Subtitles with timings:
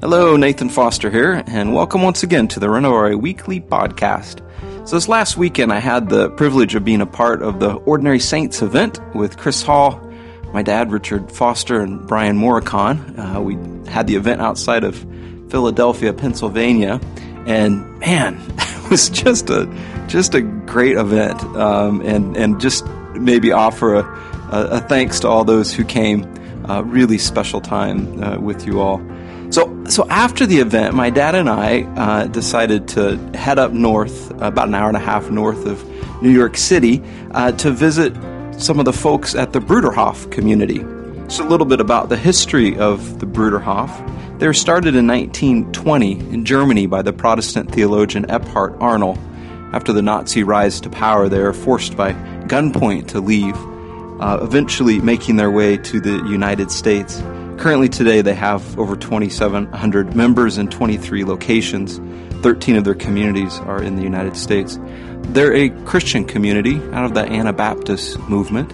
[0.00, 4.40] Hello, Nathan Foster here, and welcome once again to the Renovare Weekly Podcast.
[4.88, 8.18] So, this last weekend, I had the privilege of being a part of the Ordinary
[8.18, 10.00] Saints event with Chris Hall,
[10.52, 13.36] my dad, Richard Foster, and Brian Morykon.
[13.36, 13.54] Uh, we
[13.90, 14.96] had the event outside of
[15.50, 17.00] Philadelphia, Pennsylvania,
[17.46, 19.72] and man, it was just a
[20.08, 25.44] just a great event, um, and and just maybe offer a, a, thanks to all
[25.44, 26.26] those who came.
[26.84, 29.00] Really special time uh, with you all.
[29.50, 34.30] So, so after the event, my dad and I uh, decided to head up north,
[34.40, 35.84] about an hour and a half north of
[36.22, 38.14] New York City, uh, to visit
[38.56, 40.78] some of the folks at the Bruderhof community.
[41.28, 44.38] So, a little bit about the history of the Bruderhof.
[44.38, 49.18] They were started in 1920 in Germany by the Protestant theologian Eberhard Arnold.
[49.72, 52.12] After the Nazi rise to power, they were forced by
[52.46, 53.56] gunpoint to leave,
[54.20, 57.20] uh, eventually making their way to the United States.
[57.58, 61.98] Currently, today, they have over 2,700 members in 23 locations.
[62.42, 64.78] 13 of their communities are in the United States.
[65.22, 68.72] They're a Christian community out of the Anabaptist movement,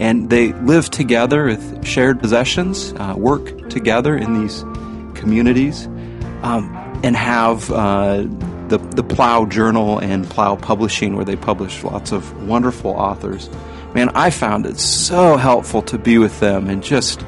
[0.00, 4.64] and they live together with shared possessions, uh, work together in these
[5.14, 5.86] communities,
[6.42, 8.22] um, and have uh,
[8.68, 13.48] the, the Plough Journal and Plough Publishing, where they publish lots of wonderful authors.
[13.94, 17.24] Man, I found it so helpful to be with them and just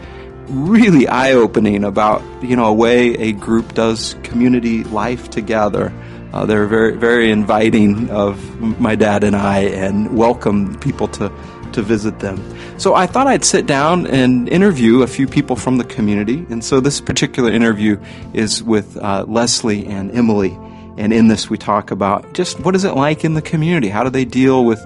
[0.48, 5.92] really eye opening about you know a way a group does community life together.
[6.33, 11.31] Uh, they're very very inviting of my dad and I and welcome people to
[11.73, 12.42] to visit them.
[12.80, 16.45] So I thought I'd sit down and interview a few people from the community.
[16.51, 18.01] And so this particular interview
[18.34, 20.58] is with uh, Leslie and Emily.
[20.98, 23.89] And in this, we talk about just what is it like in the community?
[23.89, 24.84] How do they deal with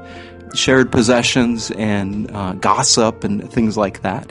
[0.55, 4.31] shared possessions and uh, gossip and things like that.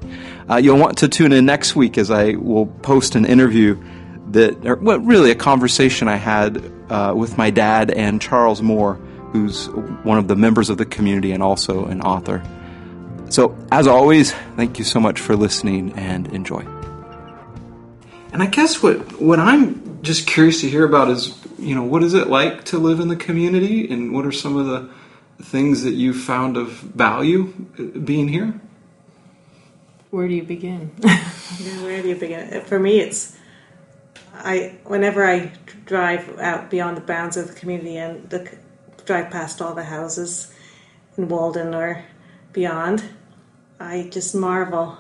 [0.49, 3.81] Uh, you'll want to tune in next week as I will post an interview
[4.31, 8.95] that, or well, really a conversation I had uh, with my dad and Charles Moore,
[9.31, 9.67] who's
[10.03, 12.43] one of the members of the community and also an author.
[13.29, 16.65] So, as always, thank you so much for listening and enjoy.
[18.31, 22.03] And I guess what what I'm just curious to hear about is, you know, what
[22.03, 24.89] is it like to live in the community, and what are some of the
[25.41, 28.59] things that you found of value uh, being here?
[30.11, 30.91] Where do you begin?
[31.03, 31.17] yeah,
[31.83, 32.61] where do you begin?
[32.61, 33.37] For me, it's
[34.33, 35.51] I whenever I
[35.85, 38.55] drive out beyond the bounds of the community and look,
[39.05, 40.53] drive past all the houses
[41.17, 42.05] in Walden or
[42.53, 43.03] beyond,
[43.79, 44.97] I just marvel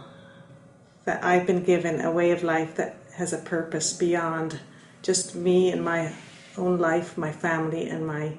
[1.05, 4.59] that I've been given a way of life that has a purpose beyond
[5.01, 6.13] just me and my
[6.57, 8.33] own life, my family, and my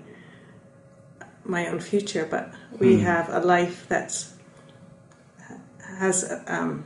[1.50, 3.00] my own future, but we mm.
[3.00, 4.34] have a life that's
[5.98, 6.84] has um,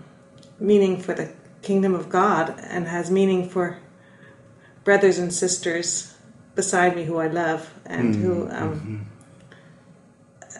[0.58, 1.32] meaning for the
[1.62, 3.78] kingdom of God and has meaning for
[4.82, 6.14] brothers and sisters
[6.54, 8.20] beside me who I love and mm.
[8.20, 9.02] who um, mm-hmm.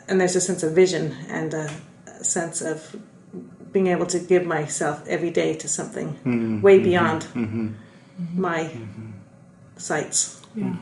[0.09, 1.71] and there's a sense of vision and a,
[2.07, 2.97] a, sense of
[3.73, 6.63] being able to give myself every day to something mm-hmm.
[6.63, 6.85] way mm-hmm.
[6.85, 7.69] beyond mm-hmm.
[8.41, 9.11] my mm-hmm.
[9.77, 10.41] sights.
[10.55, 10.77] Yeah.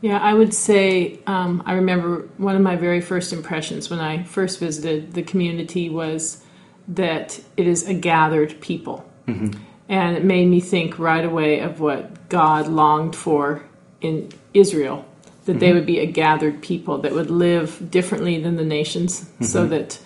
[0.00, 4.22] Yeah, I would say um, I remember one of my very first impressions when I
[4.22, 6.42] first visited the community was
[6.88, 9.08] that it is a gathered people.
[9.26, 9.60] Mm-hmm.
[9.88, 13.64] And it made me think right away of what God longed for
[14.00, 15.04] in Israel
[15.48, 15.60] that mm-hmm.
[15.60, 19.44] they would be a gathered people that would live differently than the nations mm-hmm.
[19.44, 19.98] so that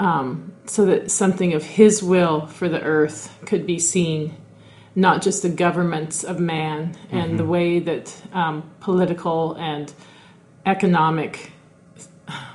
[0.00, 4.34] um, so that something of his will for the earth could be seen
[4.94, 7.36] not just the governments of man and mm-hmm.
[7.36, 9.92] the way that um, political and
[10.66, 11.52] economic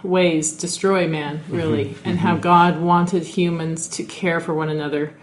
[0.04, 1.56] ways destroy man, mm-hmm.
[1.56, 2.10] really, mm-hmm.
[2.10, 5.14] and how God wanted humans to care for one another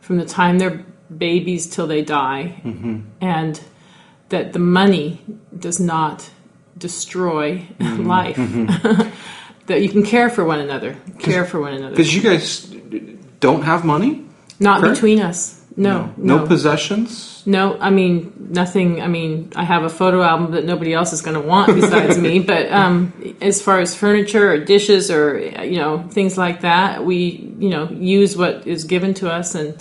[0.00, 0.84] from the time they're
[1.16, 3.00] babies till they die, mm-hmm.
[3.20, 3.60] and
[4.28, 5.20] that the money
[5.56, 6.30] does not
[6.76, 8.06] destroy mm-hmm.
[8.06, 8.36] life.
[8.36, 9.10] Mm-hmm.
[9.66, 11.90] that you can care for one another, care for one another.
[11.90, 12.66] Because you guys
[13.40, 14.24] don't have money?
[14.60, 14.94] Not Correct?
[14.94, 15.60] between us.
[15.78, 17.42] No, no, no, possessions.
[17.44, 19.02] No, I mean nothing.
[19.02, 22.18] I mean, I have a photo album that nobody else is going to want besides
[22.18, 22.38] me.
[22.40, 27.54] But um, as far as furniture or dishes or you know things like that, we
[27.58, 29.76] you know use what is given to us, and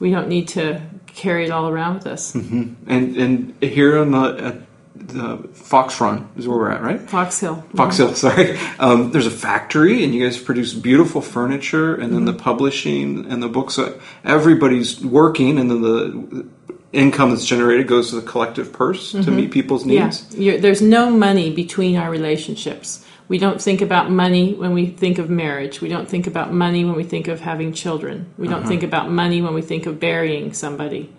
[0.00, 2.32] we don't need to carry it all around with us.
[2.32, 2.90] Mm-hmm.
[2.90, 4.65] And and here on the
[5.08, 7.00] the Fox Run is where we're at, right?
[7.00, 7.64] Fox Hill.
[7.74, 8.58] Fox Hill, sorry.
[8.78, 12.36] Um, there's a factory, and you guys produce beautiful furniture, and then mm-hmm.
[12.36, 13.74] the publishing and the books.
[13.74, 16.46] So everybody's working, and then the
[16.92, 19.24] income that's generated goes to the collective purse mm-hmm.
[19.24, 20.34] to meet people's needs.
[20.34, 20.56] Yeah.
[20.56, 23.04] There's no money between our relationships.
[23.28, 25.80] We don't think about money when we think of marriage.
[25.80, 28.32] We don't think about money when we think of having children.
[28.38, 31.12] We don't think about money when we think of burying somebody.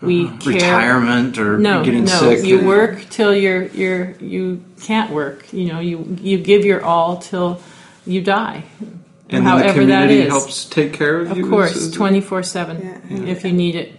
[0.00, 0.52] We care.
[0.54, 2.18] Retirement or No, getting no.
[2.20, 2.44] sick.
[2.46, 5.52] You work till you're you're you can't work.
[5.52, 7.60] You know, you you give your all till
[8.06, 8.64] you die.
[8.80, 8.98] and
[9.28, 10.28] then however the that community is.
[10.28, 11.44] helps take care of, Of you.
[11.44, 13.94] Of course, Is- is- twenty four seven if you need it.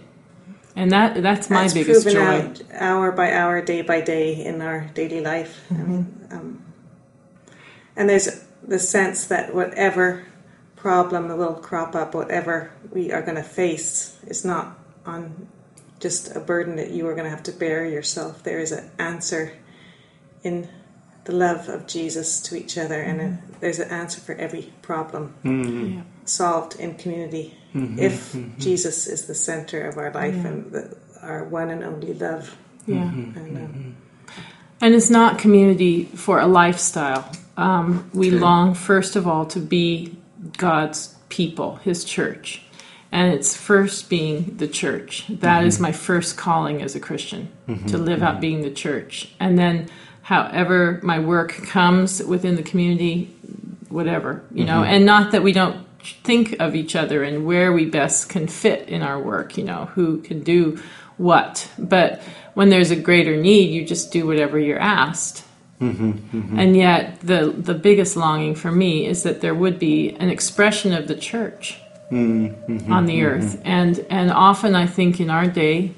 [0.74, 2.48] And that that's my That's biggest proven joy.
[2.48, 5.60] out hour by hour, day by day in our daily life.
[5.70, 6.62] I mean, um,
[7.96, 8.28] and there's
[8.66, 10.24] the sense that whatever
[10.76, 15.48] problem will crop up, whatever we are going to face, is not on
[16.00, 18.42] just a burden that you are going to have to bear yourself.
[18.42, 19.52] There is an answer
[20.42, 20.68] in
[21.24, 23.52] the love of Jesus to each other, and a, mm-hmm.
[23.60, 25.98] there's an answer for every problem mm-hmm.
[25.98, 26.02] Yeah.
[26.24, 27.98] solved in community mm-hmm.
[27.98, 32.56] if Jesus is the center of our life and the, our one and only love.
[32.86, 33.02] Yeah.
[33.02, 33.96] And, um,
[34.80, 37.30] And it's not community for a lifestyle.
[37.58, 40.16] Um, we long, first of all, to be
[40.56, 42.62] God's people, His church.
[43.12, 45.26] And it's first being the church.
[45.28, 45.82] That is mm-hmm.
[45.84, 47.86] my first calling as a Christian, mm-hmm.
[47.86, 48.40] to live out mm-hmm.
[48.40, 49.32] being the church.
[49.40, 49.88] And then,
[50.22, 53.34] however my work comes within the community,
[53.88, 55.86] whatever, you know, and not that we don't
[56.22, 59.86] think of each other and where we best can fit in our work, you know,
[59.86, 60.80] who can do
[61.16, 61.68] what.
[61.78, 62.22] But
[62.54, 65.44] when there's a greater need, you just do whatever you're asked.
[66.58, 70.92] And yet, the the biggest longing for me is that there would be an expression
[70.92, 71.80] of the church
[72.10, 72.92] Mm-hmm.
[72.92, 73.26] on the mm-hmm.
[73.26, 75.92] earth, and and often I think in our day,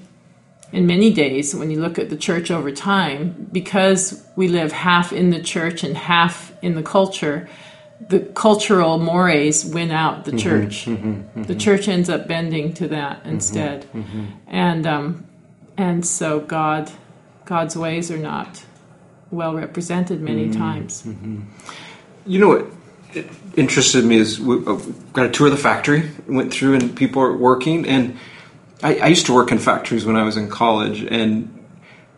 [0.70, 5.14] in many days, when you look at the church over time, because we live half
[5.14, 7.48] in the church and half in the culture,
[8.10, 10.38] the cultural mores win out the mm-hmm.
[10.38, 11.46] church.
[11.46, 13.86] The church ends up bending to that instead,
[14.46, 15.26] and um,
[15.78, 16.90] and so God,
[17.46, 18.62] God's ways are not
[19.30, 21.06] well represented many times.
[22.26, 22.81] You know what
[23.56, 24.80] interested me is we uh,
[25.12, 27.86] got a tour of the factory, went through, and people are working.
[27.86, 28.18] And
[28.82, 31.64] I, I used to work in factories when I was in college, and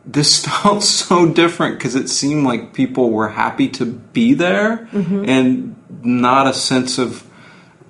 [0.04, 4.88] this felt so different because it seemed like people were happy to be there,
[5.24, 7.24] and not a sense of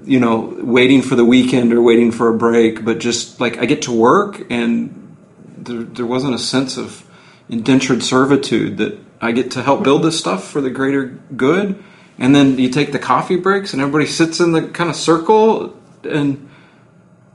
[0.05, 3.67] you know waiting for the weekend or waiting for a break, but just like I
[3.67, 5.17] get to work, and
[5.59, 7.05] there, there wasn't a sense of
[7.49, 11.83] indentured servitude that I get to help build this stuff for the greater good.
[12.19, 15.77] And then you take the coffee breaks, and everybody sits in the kind of circle
[16.05, 16.49] and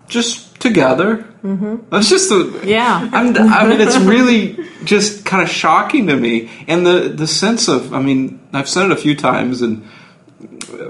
[0.08, 1.18] just together.
[1.44, 1.90] Mm-hmm.
[1.90, 3.10] That's just the Yeah.
[3.12, 7.68] I'm, I mean, it's really just kind of shocking to me, and the the sense
[7.68, 9.88] of I mean, I've said it a few times, and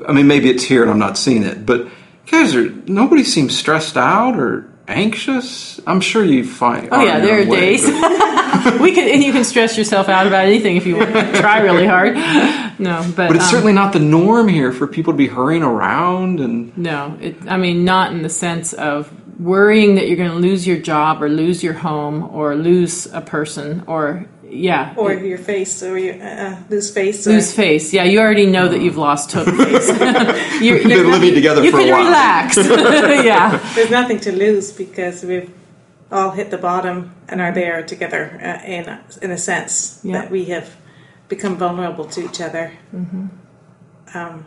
[0.08, 1.88] I mean, maybe it's here and I'm not seeing it, but
[2.30, 5.80] guys are nobody seems stressed out or anxious.
[5.86, 6.90] I'm sure you find.
[6.92, 7.86] Oh yeah, there are way, days.
[8.80, 12.16] we can, and you can stress yourself out about anything if you try really hard.
[12.80, 15.64] No, but, But it's um, certainly not the norm here for people to be hurrying
[15.64, 17.18] around and no.
[17.22, 20.78] It, I mean, not in the sense of worrying that you're going to lose your
[20.78, 25.84] job or lose your home or lose a person or yeah, or it- your face,
[25.84, 27.94] or your uh, lose face, or lose face.
[27.94, 29.88] Yeah, you already know that you've lost took face.
[30.60, 32.06] you're, We've been living together you for a can while.
[32.06, 32.58] relax.
[33.24, 35.52] yeah, there's nothing to lose because we've
[36.12, 40.22] all hit the bottom and are there together uh, in a, in a sense Yeah.
[40.22, 40.76] that we have
[41.30, 42.74] become vulnerable to each other.
[42.94, 43.28] Mm-hmm.
[44.14, 44.46] Um,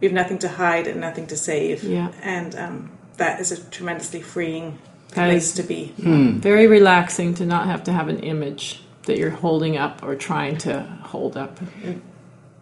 [0.00, 2.10] we have nothing to hide and nothing to save, Yeah.
[2.22, 4.78] and um, that is a tremendously freeing
[5.10, 5.92] That place is- to be.
[5.98, 10.56] very relaxing to not have to have an image that you're holding up or trying
[10.58, 11.60] to hold up.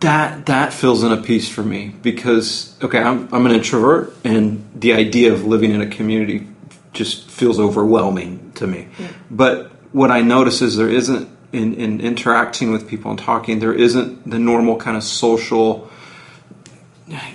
[0.01, 4.67] that that fills in a piece for me because okay I'm, I'm an introvert and
[4.75, 6.47] the idea of living in a community
[6.95, 8.89] just feels overwhelming to me
[9.31, 13.73] but what i notice is there isn't in, in interacting with people and talking there
[13.73, 15.91] isn't the normal kind of social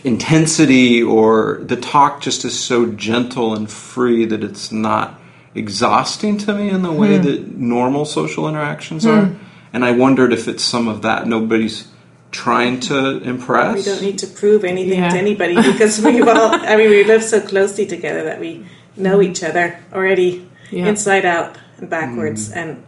[0.03, 5.19] intensity or the talk just is so gentle and free that it's not
[5.53, 7.23] exhausting to me in the way hmm.
[7.23, 9.43] that normal social interactions are hmm.
[9.73, 11.87] and i wondered if it's some of that nobody's
[12.35, 15.09] trying to impress We don't need to prove anything Yeah.
[15.09, 18.65] to anybody because we've all, I mean, we live so closely together that we
[18.97, 20.87] know each other already Yeah.
[20.87, 22.51] inside out and backwards.
[22.51, 22.59] Hmm.
[22.59, 22.83] And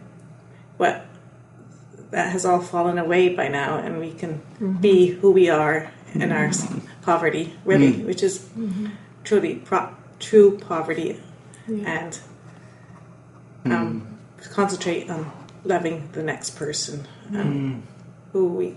[0.76, 1.06] what
[2.10, 4.74] that has all fallen away by now, and we can mm-hmm.
[4.74, 6.78] be who we are in our mm-hmm.
[7.02, 8.06] poverty, really, mm.
[8.06, 8.86] which is mm-hmm.
[9.24, 11.20] truly pro- true poverty,
[11.66, 12.18] and
[13.64, 13.72] mm.
[13.72, 14.18] um,
[14.52, 15.30] concentrate on
[15.64, 18.32] loving the next person um, mm.
[18.32, 18.74] who we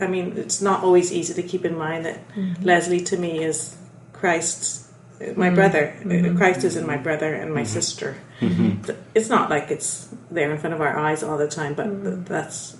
[0.00, 2.20] I mean, it's not always easy to keep in mind that
[2.62, 3.76] Leslie to me is
[4.12, 4.87] Christ's,
[5.20, 5.54] my mm-hmm.
[5.54, 5.94] brother.
[6.04, 7.02] Uh, Christ is in my mm-hmm.
[7.02, 8.16] brother and my sister.
[8.40, 11.88] Th- It's not like it's there in front of our eyes all the time, but
[12.02, 12.76] th- that's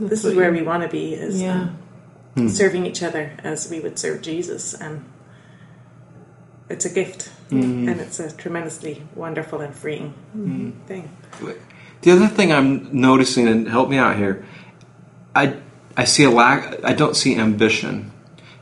[0.00, 1.14] this is where you- we want to be.
[1.14, 1.52] Is Yeah.
[1.52, 1.76] um,
[2.36, 2.48] hmm.
[2.48, 5.04] serving each other as we would serve Jesus, and
[6.70, 10.14] it's a gift, and it's a tremendously wonderful and freeing
[10.86, 11.08] thing.
[12.02, 14.44] The other thing I'm noticing, and help me out here,
[15.34, 15.54] I
[15.96, 16.82] I see a lack.
[16.84, 18.12] I don't see ambition,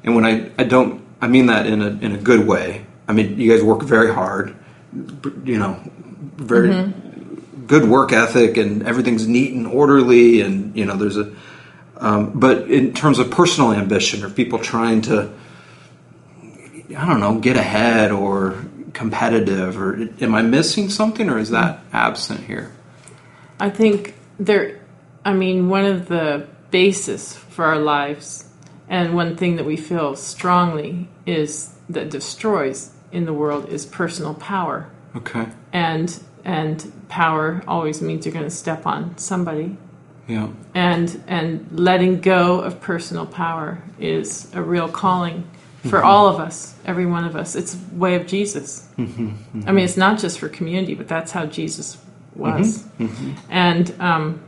[0.03, 2.86] and when I I don't, I mean that in a in a good way.
[3.09, 4.55] I mean you guys work very hard,
[5.45, 5.81] you know,
[6.37, 6.93] very
[7.67, 11.33] good work ethic, and everything's neat and orderly, and you know there's a.
[11.99, 15.33] Um, but in terms of personal ambition, or people trying to,
[16.97, 21.81] I don't know, get ahead or competitive, or am I missing something, or is that
[21.93, 22.73] absent here?
[23.59, 24.81] I think there,
[25.25, 28.45] I mean, one of the basis for our lives,
[28.89, 34.35] and one thing that we feel strongly is that destroys in the world is personal
[34.35, 35.47] power, Okay.
[35.73, 36.09] and
[36.45, 39.77] and power always means you're going to step on somebody,
[40.29, 40.49] Yeah.
[40.75, 45.45] and and letting go of personal power is a real calling
[45.83, 46.07] for mm-hmm.
[46.07, 47.57] all of us, every one of us.
[47.57, 48.87] It's a way of Jesus.
[48.99, 49.29] Mm-hmm.
[49.29, 49.69] Mm-hmm.
[49.69, 51.97] I mean, it's not just for community, but that's how Jesus
[52.35, 52.85] was,
[53.49, 54.41] and um,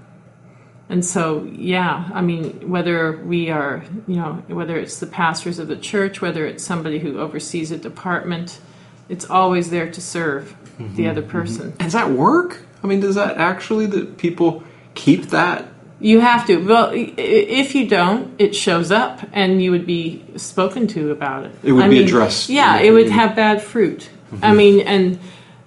[0.89, 2.09] and so yeah.
[2.13, 6.47] I mean, whether we are, you know, whether it's the pastors of the church, whether
[6.47, 8.61] it's somebody who oversees a department,
[9.09, 11.11] it's always there to serve the mm-hmm.
[11.11, 11.31] other mm-hmm.
[11.31, 11.75] person.
[11.79, 12.63] Does that work?
[12.83, 14.63] I mean, does that actually that people
[14.95, 15.67] keep that?
[16.01, 16.59] You have to.
[16.59, 21.11] Well, i- i- if you don't, it shows up, and you would be spoken to
[21.11, 21.53] about it.
[21.65, 24.09] It would I be mean, addressed Yeah, it would have bad fruit.
[24.33, 24.45] Mm-hmm.
[24.45, 25.19] I mean, and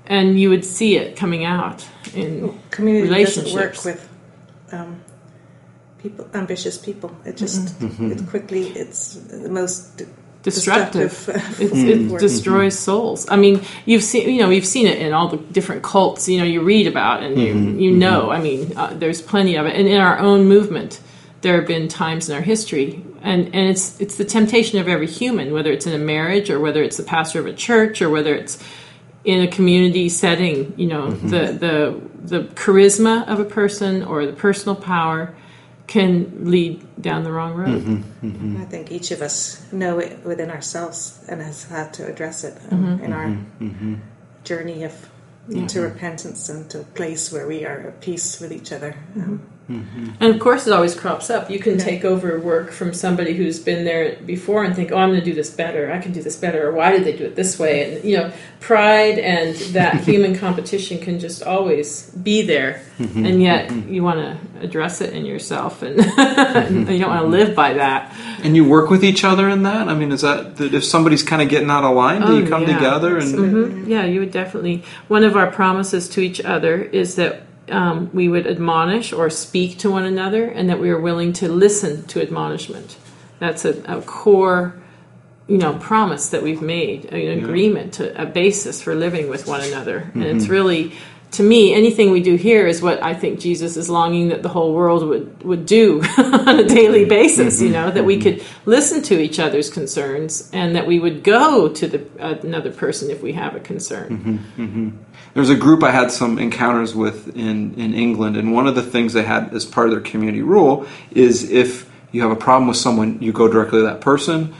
[0.05, 3.85] and you would see it coming out in Community doesn't work relationships.
[3.85, 4.09] with
[4.71, 5.01] um,
[6.01, 7.15] people, ambitious people.
[7.25, 8.11] It just mm-hmm.
[8.11, 8.27] it mm-hmm.
[8.27, 10.05] quickly it's the most d-
[10.43, 11.09] destructive.
[11.09, 13.27] destructive, It's, it destroys souls.
[13.29, 16.27] I mean, you've seen, you know, you've seen it in all the different cults.
[16.27, 17.79] You know, you read about and you mm-hmm.
[17.79, 18.31] you know.
[18.31, 20.99] I mean, uh, there's plenty of it, and in our own movement,
[21.41, 25.07] there have been times in our history, and and it's it's the temptation of every
[25.07, 28.09] human, whether it's in a marriage or whether it's the pastor of a church or
[28.09, 28.61] whether it's
[29.23, 30.73] in a community setting.
[30.77, 35.35] You know, the the the charisma of a person or the personal power
[35.91, 37.81] can lead down the wrong road.
[37.81, 38.61] Mm-hmm, mm-hmm.
[38.61, 42.57] I think each of us know it within ourselves and has had to address it
[42.71, 43.35] um, in our
[44.45, 45.09] journey of
[45.67, 48.95] to repentance and to a place where we are at peace with each other.
[49.17, 49.41] Um,
[50.19, 51.49] And of course, it always crops up.
[51.49, 55.09] You can take over work from somebody who's been there before and think, "Oh, I'm
[55.09, 55.91] going to do this better.
[55.91, 57.95] I can do this better." Or why did they do it this way?
[57.95, 63.25] And you know, pride and that human competition can just always be there, mm-hmm.
[63.25, 63.93] and yet mm-hmm.
[63.93, 67.31] you want to address it in yourself, and you don't want to mm-hmm.
[67.31, 68.15] live by that.
[68.43, 69.87] And you work with each other in that.
[69.87, 72.37] I mean, is that, that if somebody's kind of getting out of line, do Oh,
[72.37, 72.73] you come yeah.
[72.73, 73.87] together and Mhm.
[73.87, 74.83] Yeah, you would definitely.
[75.07, 79.79] One of our promises to each other is that um, we would admonish or speak
[79.79, 82.97] to one another, and that we are willing to listen to admonishment.
[83.39, 84.79] That's a, a core,
[85.47, 89.61] you know, promise that we've made, an agreement, to, a basis for living with one
[89.61, 90.93] another, and it's really.
[91.31, 94.49] To me, anything we do here is what I think Jesus is longing that the
[94.49, 97.09] whole world would, would do on a daily mm-hmm.
[97.09, 97.61] basis.
[97.61, 97.73] You mm-hmm.
[97.73, 98.39] know that we mm-hmm.
[98.39, 102.05] could listen to each other's concerns and that we would go to the
[102.43, 104.09] another person if we have a concern.
[105.33, 108.83] There's a group I had some encounters with in, in England, and one of the
[108.83, 112.67] things they had as part of their community rule is if you have a problem
[112.67, 114.53] with someone, you go directly to that person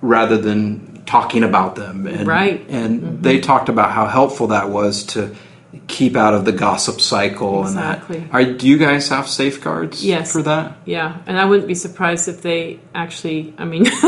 [0.00, 2.06] rather than talking about them.
[2.06, 2.64] And, Right.
[2.68, 5.36] And they talked about how helpful that was to
[5.86, 8.18] keep out of the gossip cycle Exactly.
[8.18, 8.34] and that.
[8.34, 10.32] Are, do you guys have safeguards Yes.
[10.32, 10.76] for that?
[10.84, 13.54] Yeah, and I wouldn't be surprised if they actually.
[13.58, 13.84] I mean,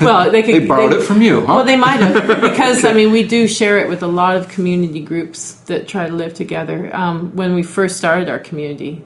[0.00, 0.54] well, they could.
[0.62, 1.54] They borrowed it from you, huh?
[1.56, 4.48] Well, they might have because I mean we do share it with a lot of
[4.48, 6.94] community groups that try to live together.
[6.94, 9.04] Um, when we first started our community,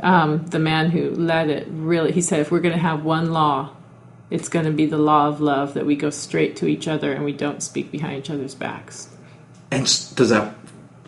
[0.00, 3.32] um, the man who led it really he said if we're going to have one
[3.32, 3.70] law,
[4.30, 7.12] it's going to be the law of love that we go straight to each other
[7.12, 9.08] and we don't speak behind each other's backs.
[9.70, 9.84] And
[10.14, 10.54] does that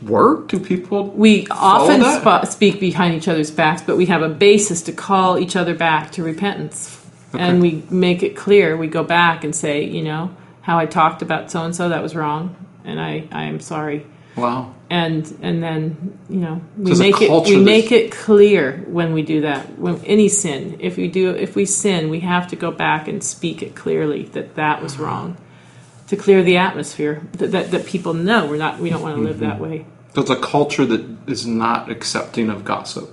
[0.02, 0.48] work?
[0.48, 1.08] Do people?
[1.10, 5.38] We often spo- speak behind each other's backs, but we have a basis to call
[5.38, 6.92] each other back to repentance.
[7.32, 8.76] And we make it clear.
[8.76, 12.02] We go back and say, you know, how I talked about so and so, that
[12.02, 14.06] was wrong, and I, I am sorry.
[14.36, 14.74] Wow.
[14.90, 19.22] And and then you know we a make it we make it clear when we
[19.22, 19.78] do that.
[19.78, 23.24] When any sin, if we do if we sin, we have to go back and
[23.24, 25.36] speak it clearly that that was wrong,
[26.08, 29.22] to clear the atmosphere that that, that people know we're not we don't want to
[29.22, 29.62] live that mm-hmm.
[29.62, 29.86] way.
[30.14, 33.12] So it's a culture that is not accepting of gossip.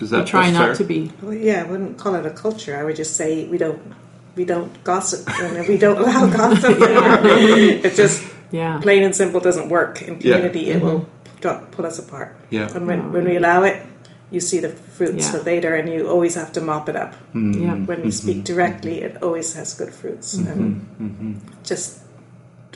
[0.00, 0.74] Is that We try not fair?
[0.76, 1.12] to be.
[1.22, 2.76] well, yeah, I wouldn't call it a culture.
[2.76, 3.94] I would just say we don't
[4.34, 6.76] we don't gossip and we don't allow gossip.
[6.80, 8.80] it just Yeah.
[8.80, 10.36] plain and simple doesn't work in Yeah.
[10.36, 10.70] community.
[10.70, 10.86] It mm-hmm.
[10.86, 11.08] will
[11.40, 12.36] dr- pull us apart.
[12.50, 12.68] Yeah.
[12.74, 13.84] And when, when we allow it,
[14.30, 15.40] you see the fruits Yeah.
[15.40, 17.14] later, and you always have to mop it up.
[17.34, 17.62] Mm-hmm.
[17.62, 17.74] Yeah.
[17.74, 18.10] When we mm-hmm.
[18.10, 20.34] speak directly, it always has good fruits.
[20.34, 21.32] And mm-hmm.
[21.64, 22.00] just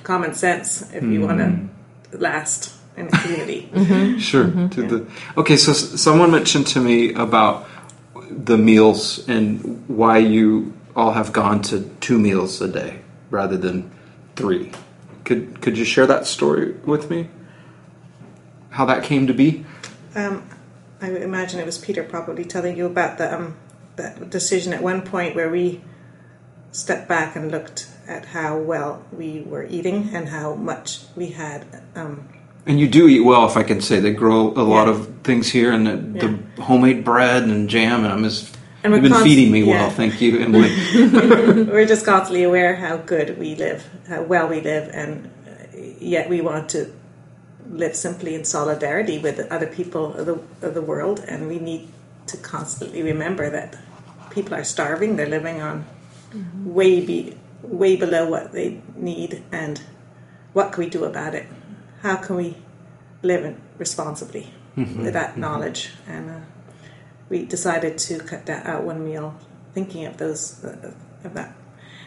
[0.03, 4.19] common sense if you want to last in a community.
[4.19, 4.45] Sure.
[4.45, 5.07] To the
[5.37, 5.57] okay.
[5.57, 7.67] So s- someone mentioned to me about
[8.31, 13.91] the meals and why you all have gone to two meals a day rather than
[14.37, 14.73] three.
[15.25, 17.29] Could could you share that story with me?
[18.71, 19.65] How that came to be?
[20.15, 20.43] Um,
[21.05, 23.57] I would imagine it was Peter probably telling you about the um,
[23.97, 25.83] that decision at one point where we
[26.73, 31.65] stepped back and looked at how well we were eating and how much we had.
[31.95, 32.29] Um,
[32.67, 34.01] And you do eat well, if I can say.
[34.01, 34.95] They grow a lot Yeah.
[34.95, 35.97] of things here, and the,
[36.57, 38.05] the homemade bread and jam.
[38.05, 39.71] And I'm just And you've been const- feeding me yeah.
[39.75, 39.91] well.
[39.91, 40.71] Thank you, Emily.
[41.71, 46.29] we're just constantly aware how good we live, how well we live, and uh, yet
[46.31, 46.91] we want to
[47.71, 51.89] live simply in solidarity with other people of the, of the world, and we need
[52.27, 53.77] to constantly remember that
[54.31, 55.85] people are starving; they're living on
[56.65, 59.81] way be way below what they need, and
[60.53, 61.47] what can we do about it?
[62.03, 62.57] How can we
[63.23, 65.91] live in- responsibly with that knowledge?
[66.07, 66.41] And uh,
[67.29, 69.35] we decided to cut that out one meal,
[69.73, 70.93] thinking of those uh,
[71.25, 71.57] of that.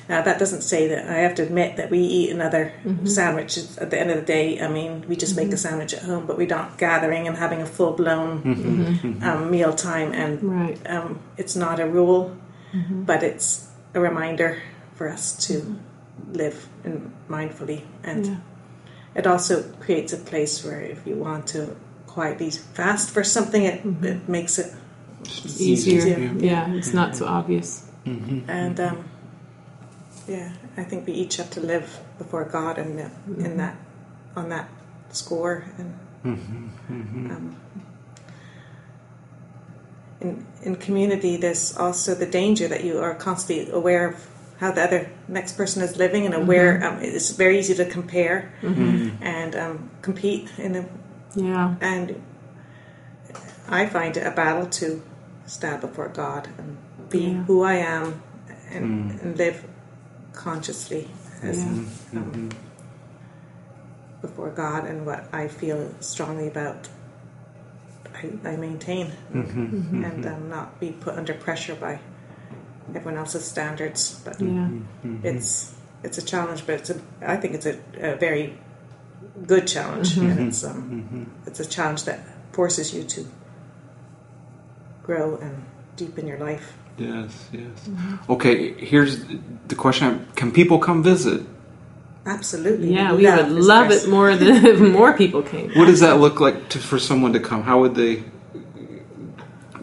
[0.09, 3.05] Now that doesn't say that I have to admit that we eat another mm-hmm.
[3.05, 4.61] sandwich at the end of the day.
[4.61, 5.57] I mean, we just make a mm-hmm.
[5.57, 9.23] sandwich at home, but we're not gathering and having a full blown mm-hmm.
[9.23, 10.13] um, meal time.
[10.13, 10.89] And Right.
[10.89, 12.35] um, it's not a rule,
[12.89, 14.61] but it's a reminder
[14.95, 15.77] for us to
[16.31, 17.81] live in mindfully.
[18.03, 18.35] And Yeah.
[19.15, 23.81] it also creates a place where if you want to quietly fast for something, it,
[24.03, 24.73] it makes it
[25.59, 25.97] Easier.
[25.97, 26.33] Easier.
[26.37, 26.73] Yeah.
[26.73, 27.83] It's not so obvious.
[28.05, 29.03] and um,
[30.27, 33.75] yeah, I think we each have to live before God and uh, in, in that
[34.35, 34.69] on that
[35.09, 37.31] score and mm-hmm, mm-hmm.
[37.31, 37.55] um,
[40.21, 41.37] in in community.
[41.37, 44.27] There's also the danger that you are constantly aware of
[44.59, 46.83] how the other next person is living and aware.
[46.85, 48.51] Um, it's very easy to compare
[49.21, 50.85] and um, compete in a
[51.35, 51.75] Yeah.
[51.79, 52.21] and
[53.69, 55.03] I find it a battle to
[55.45, 56.77] stand before God and
[57.09, 57.43] be Yeah.
[57.43, 58.21] who I am
[58.71, 59.21] and, mm.
[59.21, 59.63] and live
[60.37, 61.09] consciously
[61.41, 61.65] as, Yeah.
[61.65, 62.17] Mm-hmm.
[62.17, 62.49] um,
[64.21, 66.89] before God and what I feel strongly about.
[68.15, 69.65] I, I maintain mm-hmm.
[69.65, 70.03] Mm-hmm.
[70.03, 71.99] and um, not be put under pressure by
[72.95, 74.19] everyone else's standards.
[74.25, 74.69] But Yeah.
[75.23, 78.57] it's it's a challenge, but it's a I think it's a, a very
[79.45, 82.19] good challenge, and it's um it's a challenge that
[82.53, 83.27] forces you to
[85.03, 85.63] grow and
[85.95, 86.73] deepen your life.
[86.97, 87.89] Yes, yes.
[88.29, 89.23] Okay, here's
[89.67, 91.45] the question: Can people come visit?
[92.27, 93.13] Absolutely, Yeah.
[93.13, 94.09] We would love person.
[94.09, 95.71] it more than if more people came.
[95.71, 97.63] What does that look like to, for someone to come?
[97.63, 98.23] How would they?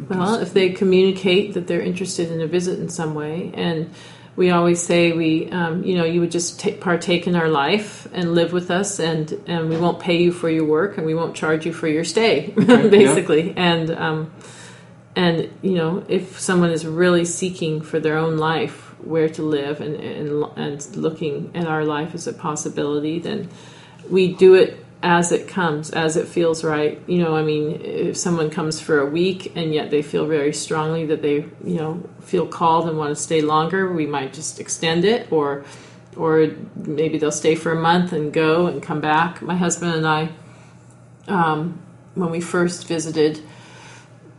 [0.08, 3.90] Well, if they communicate that they're interested in a visit in some way, and
[4.36, 8.06] we always say we, um, you know, you would just ta partake in our life
[8.12, 11.14] and live with us, and and we won't pay you for your work, and we
[11.14, 13.54] won't charge you for your stay, basically.
[13.56, 14.32] And um,
[15.16, 19.80] and you know, if someone is really seeking for their own life, where to live,
[19.80, 23.48] and and and looking at our life as a possibility, then
[24.10, 26.98] we do it as it comes, as it feels right.
[27.06, 30.54] You know, I mean, if someone comes for a week and yet they feel very
[30.54, 34.58] strongly that they, you know, feel called and want to stay longer, we might just
[34.58, 35.62] extend it, or,
[36.16, 39.42] or maybe they'll stay for a month and go and come back.
[39.42, 40.30] My husband and I,
[41.28, 41.82] um,
[42.14, 43.42] when we first visited,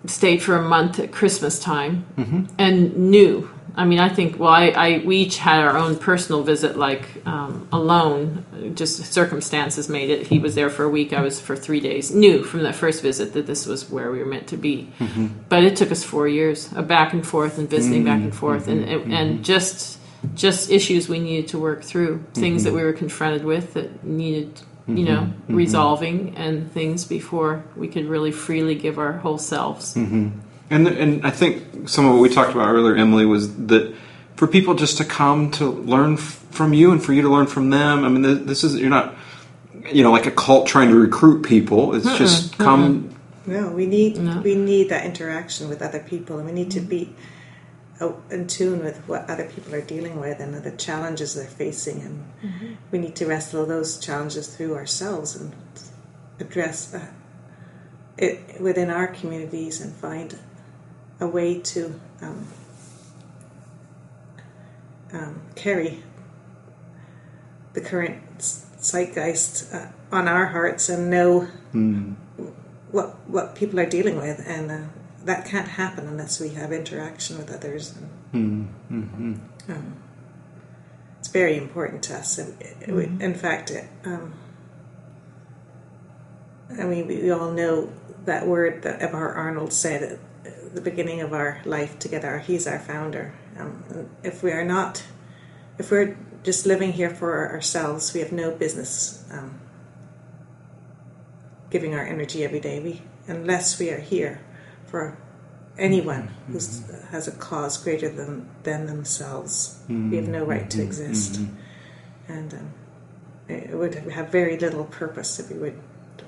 [0.08, 2.46] stayed for a month at Christmas time mm-hmm.
[2.58, 3.50] and knew.
[3.78, 4.39] I mean, I think.
[4.39, 8.74] Well, I, I we each had our own personal visit, like um, alone.
[8.74, 10.28] Just circumstances made it.
[10.28, 11.12] He was there for a week.
[11.12, 12.13] I was for three days.
[12.13, 14.89] Knew from that first visit that this was where we were meant to be.
[15.00, 15.28] Mm-hmm.
[15.50, 18.68] But it took us four years of back and forth and visiting back and forth,
[18.68, 18.84] mm-hmm.
[18.84, 20.00] and and, and just
[20.34, 24.62] just issues we needed to work through, things that we were confronted with that needed.
[24.88, 25.32] You know, mm-hmm.
[25.32, 25.56] Mm-hmm.
[25.56, 29.95] resolving and things before we could really freely give our whole selves.
[29.95, 30.30] Mm-hmm.
[30.69, 33.95] And and I think some of what we talked about earlier, Emily, was that
[34.36, 37.48] for people just to come to learn f- from you and for you to learn
[37.48, 38.04] from them.
[38.04, 39.15] I mean, th- this is you're not,
[39.91, 41.95] you know, like a cult trying to recruit people.
[41.95, 43.10] It's just come.
[43.48, 44.41] No, we need No.
[44.41, 47.10] we need that interaction with other people, and we need to be
[48.29, 52.77] in tune with what other people are dealing with and the challenges they're facing, and
[52.91, 55.53] we need to wrestle those challenges through ourselves and
[56.39, 57.08] address uh,
[58.17, 60.38] it within our communities and find
[61.19, 62.47] a way to um,
[65.13, 66.03] um, carry
[67.73, 71.47] the current zeitgeist uh, on our hearts and know
[72.91, 74.88] what what people are dealing with and uh,
[75.25, 77.95] that can't happen unless we have interaction with others.
[78.31, 79.95] And, um,
[81.19, 82.38] it's very important to us.
[82.38, 84.33] And it- we- In fact, it, um,
[86.79, 87.89] I mean, we, we all know
[88.25, 92.39] that word that Eberhard Arnold said at the beginning of our life together.
[92.39, 93.33] He's our founder.
[93.57, 93.83] Um,
[94.23, 95.03] if we are not,
[95.77, 99.59] if we're just living here for ourselves, we have no business um,
[101.71, 102.79] giving our energy every day.
[102.79, 104.41] We, unless we are here
[104.88, 105.17] for
[105.78, 110.12] anyone who has a cause greater than than themselves, mm-hmm.
[110.12, 110.88] we have no right to mm-hmm.
[110.88, 111.34] exist.
[111.34, 112.32] Mm-hmm.
[112.32, 112.74] And um,
[113.48, 115.80] it would have very little purpose if we would.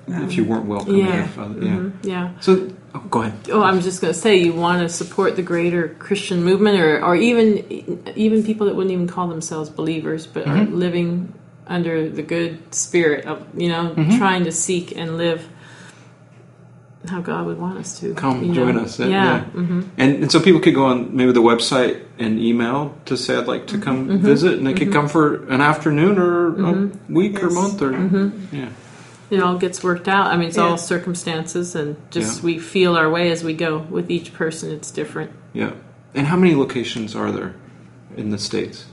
[0.06, 0.96] if you weren't welcome.
[0.96, 1.24] Yeah.
[1.24, 1.90] of other- yeah.
[2.02, 2.40] Yeah.
[2.40, 3.50] So, oh, go ahead.
[3.50, 7.02] Oh, I'm just going to say you want to support the greater Christian movement, or,
[7.04, 11.34] or even even people that wouldn't even call themselves believers, but are living
[11.66, 15.48] under the good spirit of you know trying to seek and live
[17.08, 18.14] how God would want us to.
[18.14, 18.82] Come you join know.
[18.82, 18.98] us.
[18.98, 19.44] Yeah.
[19.44, 19.82] Mm-hmm.
[19.96, 23.46] And, and so people could go on maybe the website and email to say I'd
[23.46, 24.24] like to come Mm-hmm.
[24.24, 28.54] visit, and they could come for an afternoon or a week or month or Mm-hmm.
[28.56, 28.68] yeah.
[29.30, 30.28] It all gets worked out.
[30.28, 30.64] I mean, it's Yeah.
[30.64, 32.44] all circumstances, and just Yeah.
[32.46, 33.78] we feel our way as we go.
[33.90, 35.32] With each person, it's different.
[35.52, 35.72] Yeah.
[36.14, 37.54] And how many locations are there
[38.16, 38.86] in the states?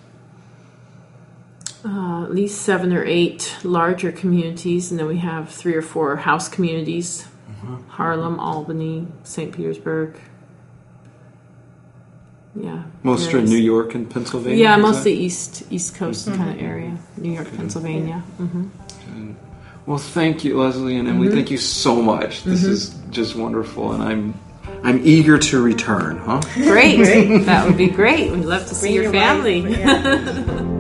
[1.86, 6.16] Uh, at least seven or eight larger communities, and then we have three or four
[6.18, 7.28] house communities
[7.90, 9.52] Harlem, Albany, St.
[9.56, 10.18] Petersburg.
[12.56, 12.84] Yeah.
[13.04, 14.64] Most are in New York and Pennsylvania.
[14.64, 18.24] Yeah, is mostly that- east East Coast kind of area, New York, Pennsylvania.
[18.40, 19.34] Mm-hmm.
[19.86, 21.28] Well, thank you, Leslie and Emily.
[21.28, 21.36] Mm-hmm.
[21.36, 22.44] Thank you so much.
[22.44, 24.40] This is just wonderful, and I'm
[24.84, 26.18] I'm eager to return.
[26.18, 26.42] Huh?
[26.56, 26.98] Great.
[27.46, 28.32] that would be great.
[28.32, 29.60] We'd love to see Bring your wife, family.
[29.80, 30.72] yeah.